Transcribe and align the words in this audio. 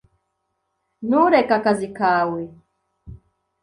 Ntureke 1.07 1.53
akazi 1.59 1.87
kawe. 1.97 2.41